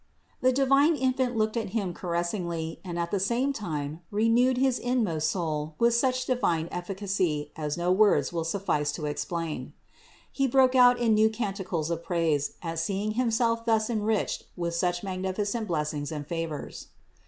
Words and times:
The 0.41 0.51
divine 0.51 0.95
Infant 0.95 1.37
looked 1.37 1.55
at 1.55 1.73
him 1.77 1.93
caressingly 1.93 2.79
and 2.83 2.97
at 2.97 3.11
the 3.11 3.19
same 3.19 3.53
time 3.53 3.99
renewed 4.09 4.57
his 4.57 4.79
inmost 4.79 5.29
soul 5.29 5.75
with 5.77 5.93
such 5.93 6.25
divine 6.25 6.67
ef 6.71 6.87
ficacy 6.87 7.51
as 7.55 7.77
no 7.77 7.91
words 7.91 8.33
will 8.33 8.43
suffice 8.43 8.91
to 8.93 9.05
explain. 9.05 9.73
He 10.31 10.47
broke 10.47 10.73
out 10.73 10.97
in 10.97 11.13
new 11.13 11.29
canticles 11.29 11.91
of 11.91 12.03
praise 12.03 12.53
at 12.63 12.79
seeing 12.79 13.11
himself 13.11 13.63
thus 13.63 13.91
en 13.91 14.01
riched 14.01 14.45
with 14.57 14.73
such 14.73 15.03
magnificent 15.03 15.67
blessings 15.67 16.11
and 16.11 16.25
favors. 16.25 16.87